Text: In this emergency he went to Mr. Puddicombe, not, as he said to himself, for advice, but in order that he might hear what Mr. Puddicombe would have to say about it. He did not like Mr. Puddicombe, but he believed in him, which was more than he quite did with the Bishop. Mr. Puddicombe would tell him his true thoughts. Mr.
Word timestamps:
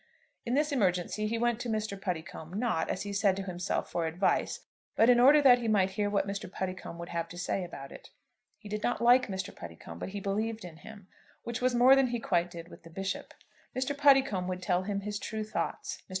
In 0.47 0.55
this 0.55 0.71
emergency 0.71 1.27
he 1.27 1.37
went 1.37 1.59
to 1.59 1.69
Mr. 1.69 1.95
Puddicombe, 1.95 2.57
not, 2.57 2.89
as 2.89 3.03
he 3.03 3.13
said 3.13 3.35
to 3.35 3.43
himself, 3.43 3.91
for 3.91 4.07
advice, 4.07 4.61
but 4.95 5.11
in 5.11 5.19
order 5.19 5.43
that 5.43 5.59
he 5.59 5.67
might 5.67 5.91
hear 5.91 6.09
what 6.09 6.25
Mr. 6.25 6.51
Puddicombe 6.51 6.97
would 6.97 7.09
have 7.09 7.29
to 7.29 7.37
say 7.37 7.63
about 7.63 7.91
it. 7.91 8.09
He 8.57 8.67
did 8.67 8.81
not 8.81 8.99
like 9.03 9.27
Mr. 9.27 9.55
Puddicombe, 9.55 9.99
but 9.99 10.09
he 10.09 10.19
believed 10.19 10.65
in 10.65 10.77
him, 10.77 11.07
which 11.43 11.61
was 11.61 11.75
more 11.75 11.95
than 11.95 12.07
he 12.07 12.19
quite 12.19 12.49
did 12.49 12.67
with 12.67 12.81
the 12.81 12.89
Bishop. 12.89 13.31
Mr. 13.77 13.95
Puddicombe 13.95 14.47
would 14.47 14.63
tell 14.63 14.81
him 14.81 15.01
his 15.01 15.19
true 15.19 15.43
thoughts. 15.43 15.99
Mr. 16.01 16.09